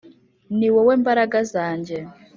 [0.57, 1.97] Ni wowe mbaraga zanjye